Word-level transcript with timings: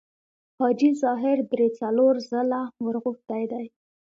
حاجي 0.59 0.89
ظاهر 1.03 1.37
درې 1.51 1.67
څلور 1.79 2.13
ځله 2.29 2.61
ورغوښتی 2.85 3.43
دی. 3.51 3.65